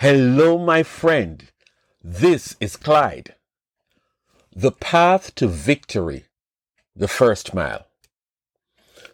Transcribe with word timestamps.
Hello, 0.00 0.58
my 0.58 0.84
friend. 0.84 1.42
This 2.04 2.54
is 2.60 2.76
Clyde. 2.76 3.34
The 4.54 4.70
path 4.70 5.34
to 5.34 5.48
victory, 5.48 6.26
the 6.94 7.08
first 7.08 7.52
mile. 7.52 7.88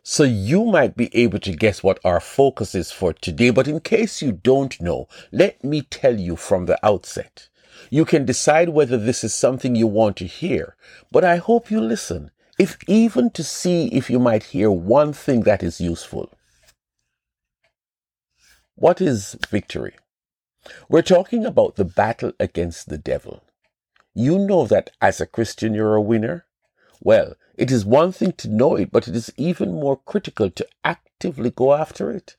So 0.03 0.25
you 0.25 0.67
might 0.67 0.95
be 0.95 1.09
able 1.17 1.39
to 1.39 1.57
guess 1.57 1.83
what 1.83 2.01
our 2.05 2.21
focus 2.21 2.75
is 2.75 2.93
for 2.93 3.15
today, 3.15 3.49
but 3.49 3.67
in 3.67 3.81
case 3.81 4.21
you 4.21 4.33
don't 4.33 4.79
know, 4.79 5.09
let 5.33 5.65
me 5.65 5.81
tell 5.81 6.21
you 6.21 6.37
from 6.37 6.67
the 6.67 6.79
outset. 6.85 7.49
You 7.89 8.05
can 8.05 8.27
decide 8.27 8.69
whether 8.69 8.99
this 8.99 9.25
is 9.25 9.33
something 9.33 9.75
you 9.75 9.87
want 9.87 10.19
to 10.19 10.27
hear, 10.27 10.77
but 11.11 11.25
I 11.25 11.37
hope 11.37 11.71
you 11.71 11.81
listen, 11.81 12.31
if 12.59 12.77
even 12.87 13.31
to 13.31 13.43
see 13.43 13.87
if 13.87 14.11
you 14.11 14.19
might 14.19 14.53
hear 14.53 14.71
one 14.71 15.15
thing 15.15 15.45
that 15.45 15.63
is 15.63 15.81
useful. 15.81 16.31
What 18.75 19.01
is 19.01 19.39
victory? 19.49 19.95
We're 20.89 21.03
talking 21.03 21.45
about 21.45 21.77
the 21.77 21.85
battle 21.85 22.33
against 22.41 22.89
the 22.89 22.99
devil. 22.99 23.45
You 24.15 24.39
know 24.39 24.67
that 24.67 24.91
as 25.01 25.21
a 25.21 25.27
Christian 25.27 25.75
you're 25.75 25.95
a 25.95 26.01
winner? 26.01 26.47
Well, 27.01 27.35
it 27.57 27.71
is 27.71 27.85
one 27.85 28.13
thing 28.13 28.33
to 28.33 28.49
know 28.49 28.77
it, 28.77 28.91
but 28.91 29.07
it 29.09 29.15
is 29.15 29.33
even 29.37 29.73
more 29.73 29.99
critical 29.99 30.51
to 30.51 30.67
actively 30.85 31.51
go 31.51 31.75
after 31.75 32.11
it. 32.11 32.37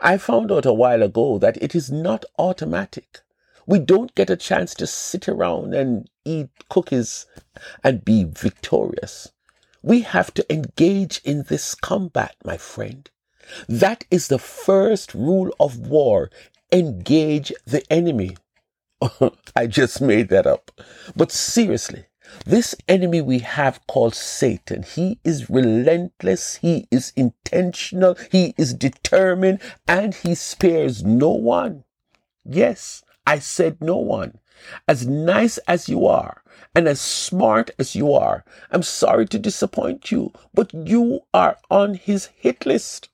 I 0.00 0.18
found 0.18 0.52
out 0.52 0.66
a 0.66 0.72
while 0.72 1.02
ago 1.02 1.38
that 1.38 1.56
it 1.62 1.74
is 1.74 1.90
not 1.90 2.24
automatic. 2.38 3.20
We 3.66 3.78
don't 3.78 4.14
get 4.14 4.30
a 4.30 4.36
chance 4.36 4.74
to 4.74 4.86
sit 4.86 5.28
around 5.28 5.74
and 5.74 6.08
eat 6.24 6.50
cookies 6.68 7.26
and 7.82 8.04
be 8.04 8.24
victorious. 8.24 9.32
We 9.82 10.02
have 10.02 10.34
to 10.34 10.52
engage 10.52 11.20
in 11.24 11.44
this 11.44 11.74
combat, 11.74 12.36
my 12.44 12.56
friend. 12.58 13.08
That 13.68 14.04
is 14.10 14.28
the 14.28 14.38
first 14.38 15.14
rule 15.14 15.54
of 15.58 15.78
war 15.78 16.30
engage 16.72 17.52
the 17.64 17.82
enemy. 17.90 18.36
I 19.56 19.66
just 19.66 20.00
made 20.00 20.28
that 20.30 20.46
up. 20.46 20.70
But 21.14 21.30
seriously, 21.32 22.06
this 22.44 22.74
enemy 22.88 23.20
we 23.20 23.38
have 23.40 23.86
called 23.86 24.14
Satan, 24.14 24.82
he 24.82 25.20
is 25.22 25.48
relentless, 25.48 26.56
he 26.56 26.88
is 26.90 27.12
intentional, 27.14 28.16
he 28.32 28.54
is 28.56 28.74
determined, 28.74 29.60
and 29.86 30.14
he 30.14 30.34
spares 30.34 31.04
no 31.04 31.30
one. 31.30 31.84
Yes, 32.44 33.04
I 33.26 33.38
said 33.38 33.80
no 33.80 33.96
one. 33.96 34.38
As 34.88 35.06
nice 35.06 35.58
as 35.68 35.88
you 35.88 36.06
are, 36.06 36.42
and 36.74 36.88
as 36.88 37.00
smart 37.00 37.70
as 37.78 37.94
you 37.94 38.12
are, 38.12 38.44
I'm 38.70 38.82
sorry 38.82 39.26
to 39.26 39.38
disappoint 39.38 40.10
you, 40.10 40.32
but 40.52 40.72
you 40.74 41.20
are 41.32 41.58
on 41.70 41.94
his 41.94 42.26
hit 42.36 42.66
list 42.66 43.08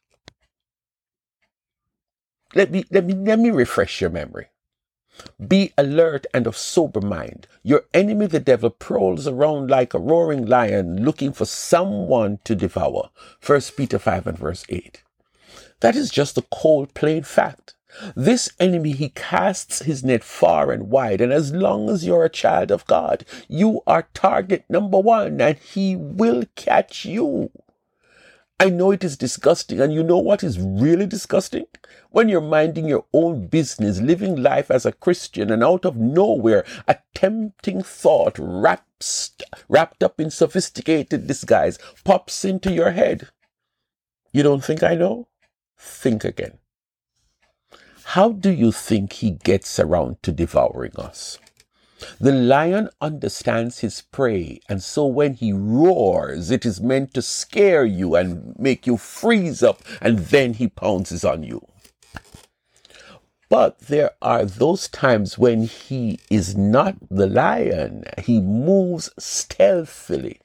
let 2.55 2.70
me 2.70 2.84
let 2.91 3.05
me 3.05 3.14
let 3.14 3.39
me 3.39 3.50
refresh 3.50 4.00
your 4.00 4.11
memory. 4.11 4.48
Be 5.47 5.72
alert 5.77 6.27
and 6.33 6.47
of 6.47 6.56
sober 6.56 7.00
mind. 7.00 7.47
Your 7.62 7.84
enemy, 7.92 8.27
the 8.27 8.41
devil, 8.41 8.70
prowls 8.70 9.27
around 9.27 9.70
like 9.70 9.95
a 9.95 9.98
roaring 9.98 10.47
lion 10.47 11.05
looking 11.05 11.33
for 11.33 11.45
someone 11.45 12.39
to 12.45 12.55
devour. 12.55 13.11
1 13.45 13.61
Peter 13.77 13.98
5 13.98 14.27
and 14.27 14.39
verse 14.39 14.64
8. 14.69 15.03
That 15.80 15.97
is 15.97 16.11
just 16.11 16.39
a 16.39 16.45
cold, 16.50 16.95
plain 16.95 17.25
fact. 17.25 17.75
This 18.17 18.50
enemy, 18.58 18.92
he 18.92 19.11
casts 19.11 19.80
his 19.80 20.03
net 20.03 20.25
far 20.25 20.73
and 20.73 20.89
wide, 20.89 21.20
and 21.20 21.33
as 21.33 21.53
long 21.53 21.91
as 21.91 22.06
you're 22.06 22.25
a 22.25 22.30
child 22.30 22.70
of 22.70 22.86
God, 22.86 23.27
you 23.48 23.83
are 23.86 24.08
target 24.14 24.64
number 24.70 24.98
one, 24.98 25.41
and 25.42 25.58
he 25.58 25.95
will 25.95 26.45
catch 26.56 27.05
you. 27.05 27.50
I 28.62 28.68
know 28.68 28.92
it 28.92 29.02
is 29.02 29.16
disgusting, 29.16 29.80
and 29.80 29.92
you 29.92 30.05
know 30.05 30.18
what 30.18 30.44
is 30.44 30.60
really 30.60 31.05
disgusting? 31.05 31.66
When 32.10 32.28
you're 32.28 32.41
minding 32.41 32.86
your 32.86 33.06
own 33.12 33.48
business, 33.48 34.00
living 34.00 34.41
life 34.41 34.70
as 34.70 34.86
a 34.86 34.92
Christian, 34.92 35.50
and 35.50 35.64
out 35.64 35.84
of 35.84 35.96
nowhere, 35.96 36.64
a 36.86 36.98
tempting 37.12 37.83
thought 37.83 38.38
wraps, 38.38 39.33
wrapped 39.68 40.05
up 40.05 40.20
in 40.20 40.30
sophisticated 40.30 41.27
disguise 41.27 41.77
pops 42.05 42.45
into 42.45 42.73
your 42.73 42.92
head. 42.92 43.30
You 44.33 44.45
don't 44.45 44.64
think 44.64 44.84
I 44.84 44.94
know? 44.94 45.27
Think 45.77 46.24
again. 46.24 46.58
How 48.05 48.30
do 48.30 48.50
you 48.50 48.70
think 48.70 49.14
he 49.14 49.30
gets 49.33 49.80
around 49.80 50.23
to 50.23 50.30
devouring 50.30 50.94
us? 50.96 51.40
The 52.20 52.33
lion 52.33 52.89
understands 53.01 53.80
his 53.80 54.01
prey, 54.01 54.61
and 54.68 54.83
so 54.83 55.07
when 55.07 55.35
he 55.35 55.52
roars, 55.52 56.51
it 56.51 56.64
is 56.64 56.80
meant 56.80 57.14
to 57.14 57.23
scare 57.23 57.85
you 57.85 58.14
and 58.14 58.55
make 58.58 58.86
you 58.86 58.96
freeze 58.96 59.63
up, 59.63 59.83
and 60.01 60.18
then 60.18 60.55
he 60.55 60.68
pounces 60.68 61.24
on 61.24 61.42
you. 61.42 61.67
But 63.48 63.80
there 63.80 64.12
are 64.23 64.46
those 64.46 64.89
times 64.89 65.36
when 65.36 65.64
he 65.64 66.18
is 66.30 66.57
not 66.57 66.96
the 67.11 67.27
lion, 67.27 68.05
he 68.18 68.41
moves 68.41 69.11
stealthily. 69.18 70.41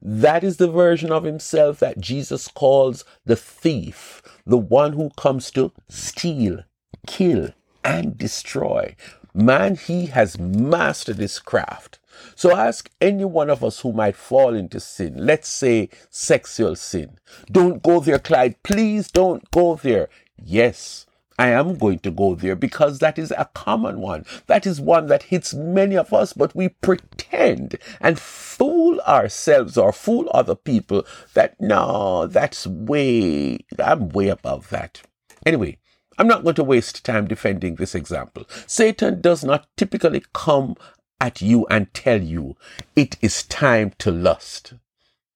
That 0.00 0.44
is 0.44 0.56
the 0.56 0.70
version 0.70 1.12
of 1.12 1.24
himself 1.24 1.78
that 1.80 2.00
Jesus 2.00 2.48
calls 2.48 3.04
the 3.26 3.36
thief, 3.36 4.22
the 4.46 4.56
one 4.56 4.94
who 4.94 5.10
comes 5.10 5.50
to 5.50 5.72
steal, 5.88 6.64
kill, 7.06 7.50
and 7.84 8.16
destroy. 8.16 8.94
Man, 9.34 9.76
he 9.76 10.06
has 10.06 10.38
mastered 10.38 11.18
his 11.18 11.38
craft. 11.38 11.98
So 12.34 12.56
ask 12.56 12.90
any 13.00 13.24
one 13.24 13.50
of 13.50 13.62
us 13.62 13.80
who 13.80 13.92
might 13.92 14.16
fall 14.16 14.54
into 14.54 14.80
sin, 14.80 15.14
let's 15.16 15.48
say 15.48 15.88
sexual 16.10 16.76
sin. 16.76 17.18
Don't 17.50 17.82
go 17.82 18.00
there, 18.00 18.18
Clyde. 18.18 18.62
Please 18.62 19.10
don't 19.10 19.48
go 19.50 19.76
there. 19.76 20.08
Yes, 20.36 21.06
I 21.38 21.48
am 21.50 21.76
going 21.76 22.00
to 22.00 22.10
go 22.10 22.34
there 22.34 22.56
because 22.56 22.98
that 22.98 23.18
is 23.18 23.32
a 23.36 23.48
common 23.54 24.00
one. 24.00 24.24
That 24.48 24.66
is 24.66 24.80
one 24.80 25.06
that 25.06 25.24
hits 25.24 25.54
many 25.54 25.96
of 25.96 26.12
us, 26.12 26.32
but 26.32 26.54
we 26.56 26.68
pretend 26.70 27.78
and 28.00 28.18
fool 28.18 29.00
ourselves 29.00 29.76
or 29.78 29.92
fool 29.92 30.28
other 30.34 30.56
people 30.56 31.06
that 31.34 31.60
no, 31.60 32.26
that's 32.26 32.66
way, 32.66 33.60
I'm 33.78 34.08
way 34.08 34.28
above 34.28 34.70
that. 34.70 35.02
Anyway, 35.46 35.78
I'm 36.18 36.26
not 36.26 36.42
going 36.42 36.56
to 36.56 36.64
waste 36.64 37.04
time 37.04 37.28
defending 37.28 37.76
this 37.76 37.94
example. 37.94 38.44
Satan 38.66 39.20
does 39.20 39.44
not 39.44 39.68
typically 39.76 40.24
come 40.34 40.74
at 41.20 41.40
you 41.40 41.66
and 41.68 41.94
tell 41.94 42.20
you 42.20 42.56
it 42.96 43.16
is 43.22 43.44
time 43.44 43.92
to 43.98 44.10
lust. 44.10 44.74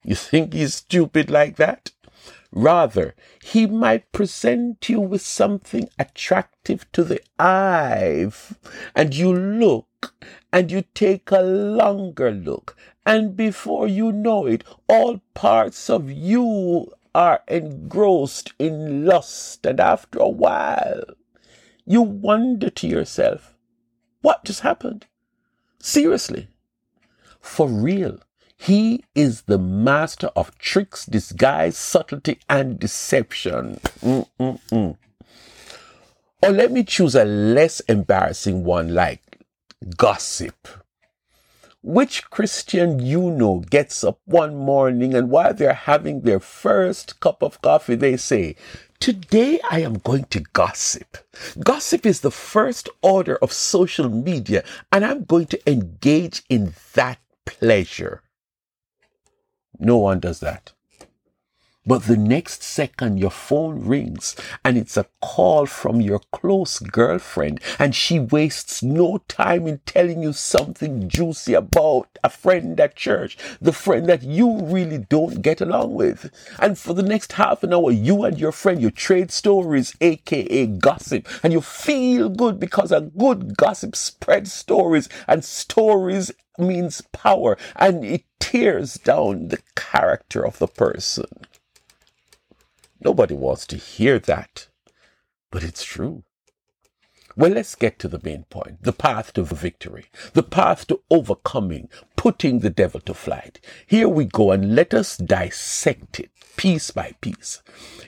You 0.04 0.16
think 0.16 0.52
he's 0.52 0.74
stupid 0.74 1.30
like 1.30 1.56
that? 1.56 1.92
Rather, 2.50 3.14
he 3.42 3.66
might 3.66 4.12
present 4.12 4.88
you 4.88 5.00
with 5.00 5.22
something 5.22 5.88
attractive 5.98 6.90
to 6.92 7.02
the 7.02 7.20
eye, 7.38 8.30
and 8.94 9.14
you 9.14 9.32
look, 9.32 10.14
and 10.52 10.70
you 10.70 10.84
take 10.94 11.30
a 11.30 11.40
longer 11.40 12.30
look, 12.30 12.76
and 13.06 13.36
before 13.36 13.88
you 13.88 14.12
know 14.12 14.44
it, 14.46 14.64
all 14.86 15.20
parts 15.32 15.88
of 15.88 16.10
you 16.10 16.92
are 17.14 17.42
engrossed 17.48 18.52
in 18.58 19.04
lust, 19.04 19.66
and 19.66 19.80
after 19.80 20.18
a 20.18 20.28
while, 20.28 21.04
you 21.84 22.02
wonder 22.02 22.70
to 22.70 22.86
yourself, 22.88 23.54
what 24.20 24.44
just 24.44 24.60
happened? 24.60 25.06
Seriously, 25.78 26.48
for 27.40 27.68
real. 27.68 28.20
He 28.56 29.02
is 29.16 29.42
the 29.42 29.58
master 29.58 30.30
of 30.36 30.56
tricks, 30.56 31.04
disguise, 31.04 31.76
subtlety, 31.76 32.38
and 32.48 32.78
deception. 32.78 33.80
Mm-mm-mm. 34.00 34.96
Or 36.40 36.50
let 36.50 36.70
me 36.70 36.84
choose 36.84 37.16
a 37.16 37.24
less 37.24 37.80
embarrassing 37.80 38.62
one 38.62 38.94
like 38.94 39.40
gossip. 39.96 40.68
Which 41.82 42.30
Christian 42.30 43.00
you 43.00 43.30
know 43.30 43.64
gets 43.68 44.04
up 44.04 44.20
one 44.24 44.54
morning 44.54 45.14
and 45.14 45.30
while 45.30 45.52
they're 45.52 45.74
having 45.74 46.20
their 46.20 46.38
first 46.38 47.18
cup 47.18 47.42
of 47.42 47.60
coffee, 47.60 47.96
they 47.96 48.16
say, 48.16 48.54
Today 49.00 49.58
I 49.68 49.80
am 49.80 49.94
going 49.94 50.26
to 50.26 50.38
gossip. 50.52 51.18
Gossip 51.58 52.06
is 52.06 52.20
the 52.20 52.30
first 52.30 52.88
order 53.02 53.36
of 53.42 53.52
social 53.52 54.08
media, 54.08 54.62
and 54.92 55.04
I'm 55.04 55.24
going 55.24 55.46
to 55.46 55.70
engage 55.70 56.44
in 56.48 56.74
that 56.94 57.18
pleasure. 57.46 58.22
No 59.80 59.96
one 59.96 60.20
does 60.20 60.38
that. 60.38 60.70
But 61.84 62.04
the 62.04 62.16
next 62.16 62.62
second, 62.62 63.18
your 63.18 63.30
phone 63.30 63.84
rings 63.84 64.36
and 64.64 64.78
it's 64.78 64.96
a 64.96 65.06
call 65.20 65.66
from 65.66 66.00
your 66.00 66.20
close 66.30 66.78
girlfriend, 66.78 67.60
and 67.76 67.92
she 67.92 68.20
wastes 68.20 68.84
no 68.84 69.18
time 69.26 69.66
in 69.66 69.80
telling 69.84 70.22
you 70.22 70.32
something 70.32 71.08
juicy 71.08 71.54
about 71.54 72.08
a 72.22 72.30
friend 72.30 72.78
at 72.78 72.94
church, 72.94 73.36
the 73.60 73.72
friend 73.72 74.06
that 74.08 74.22
you 74.22 74.60
really 74.60 74.98
don't 74.98 75.42
get 75.42 75.60
along 75.60 75.94
with. 75.94 76.30
And 76.60 76.78
for 76.78 76.94
the 76.94 77.02
next 77.02 77.32
half 77.32 77.64
an 77.64 77.74
hour, 77.74 77.90
you 77.90 78.22
and 78.22 78.38
your 78.38 78.52
friend, 78.52 78.80
you 78.80 78.92
trade 78.92 79.32
stories, 79.32 79.96
aka 80.00 80.66
gossip, 80.66 81.26
and 81.42 81.52
you 81.52 81.60
feel 81.60 82.28
good 82.28 82.60
because 82.60 82.92
a 82.92 83.00
good 83.00 83.56
gossip 83.56 83.96
spreads 83.96 84.52
stories, 84.52 85.08
and 85.26 85.44
stories 85.44 86.30
means 86.58 87.00
power, 87.12 87.58
and 87.74 88.04
it 88.04 88.24
tears 88.38 88.94
down 88.94 89.48
the 89.48 89.58
character 89.74 90.46
of 90.46 90.58
the 90.60 90.68
person. 90.68 91.26
Nobody 93.04 93.34
wants 93.34 93.66
to 93.68 93.76
hear 93.76 94.18
that, 94.20 94.68
but 95.50 95.62
it's 95.62 95.84
true. 95.84 96.24
Well, 97.34 97.52
let's 97.52 97.74
get 97.74 97.98
to 98.00 98.08
the 98.08 98.20
main 98.22 98.44
point 98.44 98.82
the 98.82 98.92
path 98.92 99.32
to 99.34 99.42
victory, 99.42 100.06
the 100.34 100.42
path 100.42 100.86
to 100.88 101.00
overcoming, 101.10 101.88
putting 102.16 102.58
the 102.58 102.70
devil 102.70 103.00
to 103.00 103.14
flight. 103.14 103.58
Here 103.86 104.08
we 104.08 104.26
go 104.26 104.50
and 104.50 104.74
let 104.74 104.92
us 104.92 105.16
dissect 105.16 106.20
it 106.20 106.30
piece 106.56 106.90
by 106.90 107.14
piece. 107.20 107.62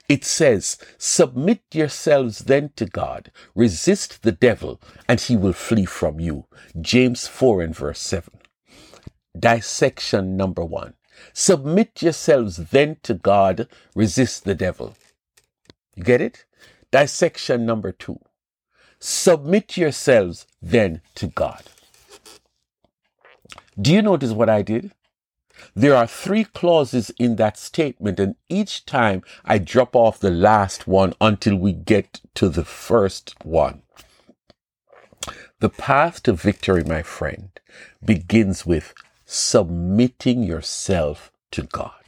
It 0.08 0.25
says, 0.25 0.79
Submit 0.99 1.62
yourselves 1.73 2.40
then 2.40 2.70
to 2.76 2.87
God, 2.87 3.32
resist 3.55 4.23
the 4.23 4.32
devil, 4.32 4.81
and 5.08 5.20
he 5.20 5.37
will 5.37 5.52
flee 5.52 5.87
from 5.87 6.20
you. 6.20 6.47
James 6.81 7.26
4 7.26 7.62
and 7.62 7.75
verse 7.75 8.00
7. 8.00 8.32
Dissection 9.38 10.37
number 10.37 10.64
one. 10.64 10.94
Submit 11.32 12.02
yourselves 12.02 12.56
then 12.56 12.96
to 13.02 13.14
God, 13.14 13.69
resist 13.94 14.44
the 14.44 14.55
devil. 14.55 14.96
You 15.94 16.05
get 16.05 16.20
it? 16.20 16.44
Dissection 16.90 17.66
number 17.66 17.93
two. 17.93 18.20
Submit 18.99 19.76
yourselves 19.76 20.46
then 20.62 21.02
to 21.16 21.26
God. 21.26 21.62
Do 23.81 23.93
you 23.93 24.02
notice 24.02 24.31
what 24.31 24.49
I 24.49 24.62
did? 24.62 24.93
There 25.75 25.94
are 25.94 26.06
three 26.06 26.44
clauses 26.44 27.11
in 27.19 27.37
that 27.37 27.58
statement, 27.58 28.20
and 28.20 28.37
each 28.49 28.87
time 28.87 29.22
I 29.44 29.58
drop 29.58 29.96
off 29.96 30.19
the 30.19 30.31
last 30.31 30.87
one 30.87 31.14
until 31.20 31.56
we 31.56 31.72
get 31.72 32.20
to 32.34 32.49
the 32.49 32.64
first 32.64 33.34
one. 33.44 33.82
The 35.61 35.69
path 35.69 36.22
to 36.25 36.32
victory, 36.32 36.84
my 36.84 37.02
friend, 37.02 37.50
begins 38.05 38.66
with 38.66 38.94
submitting 39.25 40.43
yourself 40.43 41.32
to 41.53 41.62
God. 41.62 42.05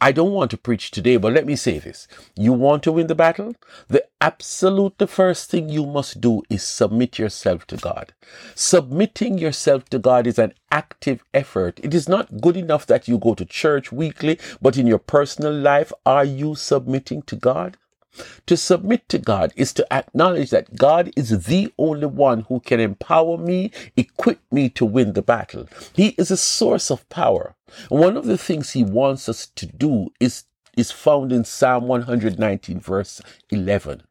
I 0.00 0.12
don't 0.12 0.32
want 0.32 0.52
to 0.52 0.56
preach 0.56 0.92
today, 0.92 1.16
but 1.16 1.32
let 1.32 1.44
me 1.44 1.56
say 1.56 1.80
this. 1.80 2.06
You 2.36 2.52
want 2.52 2.84
to 2.84 2.92
win 2.92 3.08
the 3.08 3.16
battle? 3.16 3.56
The 3.88 4.04
absolute 4.20 4.98
the 4.98 5.08
first 5.08 5.50
thing 5.50 5.68
you 5.68 5.86
must 5.86 6.20
do 6.20 6.42
is 6.48 6.62
submit 6.62 7.18
yourself 7.18 7.66
to 7.66 7.76
God. 7.76 8.12
Submitting 8.54 9.38
yourself 9.38 9.86
to 9.86 9.98
God 9.98 10.28
is 10.28 10.38
an 10.38 10.54
active 10.70 11.24
effort. 11.34 11.80
It 11.82 11.94
is 11.94 12.08
not 12.08 12.40
good 12.40 12.56
enough 12.56 12.86
that 12.86 13.08
you 13.08 13.18
go 13.18 13.34
to 13.34 13.44
church 13.44 13.90
weekly, 13.90 14.38
but 14.62 14.76
in 14.76 14.86
your 14.86 15.00
personal 15.00 15.52
life, 15.52 15.92
are 16.06 16.24
you 16.24 16.54
submitting 16.54 17.22
to 17.22 17.34
God? 17.34 17.76
To 18.46 18.56
submit 18.56 19.08
to 19.10 19.18
God 19.18 19.52
is 19.56 19.72
to 19.74 19.92
acknowledge 19.92 20.50
that 20.50 20.76
God 20.76 21.12
is 21.16 21.44
the 21.44 21.72
only 21.78 22.06
one 22.06 22.40
who 22.48 22.60
can 22.60 22.80
empower 22.80 23.36
me, 23.36 23.70
equip 23.96 24.40
me 24.50 24.68
to 24.70 24.84
win 24.84 25.12
the 25.12 25.22
battle. 25.22 25.68
He 25.92 26.08
is 26.18 26.30
a 26.30 26.36
source 26.36 26.90
of 26.90 27.08
power. 27.08 27.54
One 27.88 28.16
of 28.16 28.24
the 28.24 28.38
things 28.38 28.70
he 28.70 28.84
wants 28.84 29.28
us 29.28 29.46
to 29.56 29.66
do 29.66 30.08
is, 30.18 30.44
is 30.76 30.90
found 30.90 31.32
in 31.32 31.44
Psalm 31.44 31.86
119 31.86 32.80
verse 32.80 33.20
11. 33.50 34.02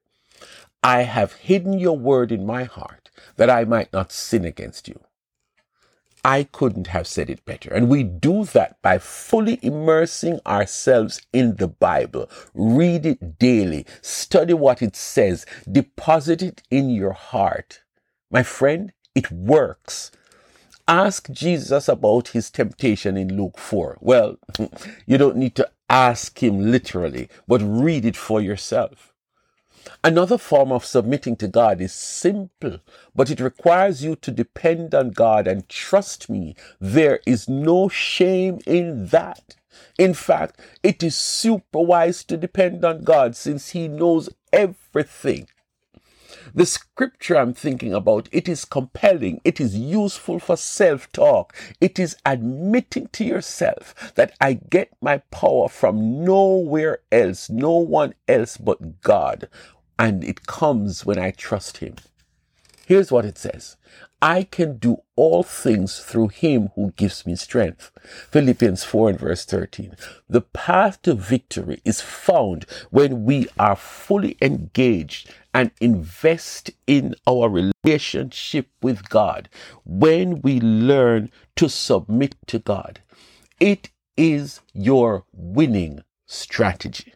I 0.83 1.01
have 1.01 1.33
hidden 1.33 1.79
your 1.79 1.97
word 1.97 2.31
in 2.31 2.45
my 2.45 2.63
heart 2.63 3.09
that 3.35 3.49
I 3.49 3.65
might 3.65 3.91
not 3.91 4.11
sin 4.11 4.45
against 4.45 4.87
you. 4.87 4.99
I 6.27 6.43
couldn't 6.43 6.87
have 6.87 7.07
said 7.07 7.29
it 7.29 7.45
better. 7.45 7.73
And 7.73 7.87
we 7.87 8.03
do 8.03 8.43
that 8.47 8.81
by 8.81 8.97
fully 8.97 9.59
immersing 9.61 10.41
ourselves 10.45 11.21
in 11.31 11.55
the 11.55 11.69
Bible. 11.69 12.29
Read 12.53 13.05
it 13.05 13.39
daily. 13.39 13.85
Study 14.01 14.53
what 14.53 14.81
it 14.81 14.97
says. 14.97 15.45
Deposit 15.71 16.41
it 16.43 16.63
in 16.69 16.89
your 16.89 17.13
heart. 17.13 17.79
My 18.29 18.43
friend, 18.43 18.91
it 19.15 19.31
works. 19.31 20.11
Ask 20.85 21.31
Jesus 21.31 21.87
about 21.87 22.29
his 22.29 22.51
temptation 22.51 23.15
in 23.15 23.37
Luke 23.37 23.57
4. 23.57 23.97
Well, 24.01 24.37
you 25.05 25.17
don't 25.17 25.37
need 25.37 25.55
to 25.55 25.71
ask 25.89 26.43
him 26.43 26.73
literally, 26.73 27.29
but 27.47 27.61
read 27.61 28.03
it 28.03 28.17
for 28.17 28.41
yourself. 28.41 29.13
Another 30.03 30.37
form 30.37 30.71
of 30.71 30.85
submitting 30.85 31.35
to 31.37 31.47
God 31.47 31.81
is 31.81 31.93
simple, 31.93 32.79
but 33.15 33.29
it 33.29 33.39
requires 33.39 34.03
you 34.03 34.15
to 34.17 34.31
depend 34.31 34.93
on 34.95 35.11
God 35.11 35.47
and 35.47 35.67
trust 35.69 36.29
me, 36.29 36.55
there 36.79 37.19
is 37.25 37.49
no 37.49 37.89
shame 37.89 38.59
in 38.65 39.07
that. 39.07 39.55
In 39.97 40.13
fact, 40.13 40.59
it 40.83 41.03
is 41.03 41.15
super 41.15 41.79
wise 41.79 42.23
to 42.25 42.37
depend 42.37 42.83
on 42.83 43.03
God 43.03 43.35
since 43.35 43.69
He 43.69 43.87
knows 43.87 44.29
everything. 44.51 45.47
The 46.53 46.65
scripture 46.65 47.37
I'm 47.37 47.53
thinking 47.53 47.93
about, 47.93 48.29
it 48.31 48.49
is 48.49 48.65
compelling. 48.65 49.41
It 49.43 49.59
is 49.59 49.75
useful 49.75 50.39
for 50.39 50.57
self-talk. 50.57 51.55
It 51.79 51.99
is 51.99 52.15
admitting 52.25 53.07
to 53.09 53.23
yourself 53.23 54.13
that 54.15 54.33
I 54.41 54.53
get 54.53 54.89
my 55.01 55.19
power 55.29 55.69
from 55.69 56.23
nowhere 56.23 56.99
else, 57.11 57.49
no 57.49 57.77
one 57.77 58.13
else 58.27 58.57
but 58.57 59.01
God 59.01 59.47
and 59.99 60.23
it 60.23 60.47
comes 60.47 61.05
when 61.05 61.19
I 61.19 61.31
trust 61.31 61.77
Him. 61.77 61.95
Here's 62.87 63.11
what 63.11 63.25
it 63.25 63.37
says. 63.37 63.75
I 64.21 64.43
can 64.43 64.77
do 64.77 65.03
all 65.17 65.43
things 65.43 65.99
through 65.99 66.29
him 66.29 66.69
who 66.73 66.93
gives 66.95 67.25
me 67.25 67.35
strength. 67.35 67.91
Philippians 68.31 68.83
4 68.83 69.09
and 69.09 69.19
verse 69.19 69.45
13. 69.45 69.95
The 70.27 70.41
path 70.41 71.01
to 71.01 71.13
victory 71.13 71.81
is 71.85 72.01
found 72.01 72.65
when 72.89 73.25
we 73.25 73.47
are 73.59 73.75
fully 73.75 74.37
engaged 74.41 75.29
and 75.53 75.71
invest 75.81 76.71
in 76.87 77.13
our 77.27 77.49
relationship 77.49 78.69
with 78.81 79.09
God. 79.09 79.49
When 79.85 80.41
we 80.41 80.61
learn 80.61 81.29
to 81.57 81.69
submit 81.69 82.35
to 82.47 82.59
God. 82.59 83.01
It 83.59 83.89
is 84.15 84.61
your 84.73 85.25
winning 85.33 86.03
strategy. 86.25 87.13